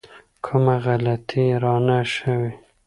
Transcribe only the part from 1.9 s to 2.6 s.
شوې.